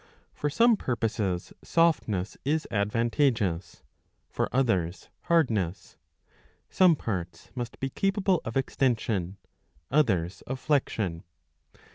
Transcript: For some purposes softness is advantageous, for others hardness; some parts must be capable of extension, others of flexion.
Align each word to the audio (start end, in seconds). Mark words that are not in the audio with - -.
For 0.33 0.49
some 0.49 0.77
purposes 0.77 1.53
softness 1.63 2.35
is 2.43 2.67
advantageous, 2.71 3.83
for 4.31 4.49
others 4.51 5.09
hardness; 5.25 5.95
some 6.71 6.95
parts 6.95 7.51
must 7.53 7.79
be 7.79 7.91
capable 7.91 8.41
of 8.43 8.57
extension, 8.57 9.37
others 9.91 10.41
of 10.47 10.59
flexion. 10.59 11.23